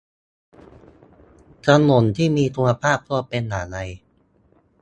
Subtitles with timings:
[1.65, 3.77] ถนนที่มีคุณภาพควรเป็นอย่างไร